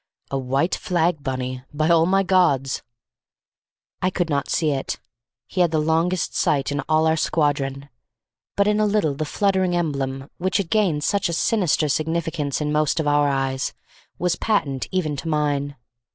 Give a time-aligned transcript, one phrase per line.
[0.31, 2.81] "A white flag, Bunny, by all my gods!"
[4.01, 4.99] I could not see it;
[5.45, 7.87] he had the longest sight in all our squadron;
[8.55, 12.71] but in a little the fluttering emblem, which had gained such a sinister significance in
[12.71, 13.75] most of our eyes,
[14.17, 15.75] was patent even to mine.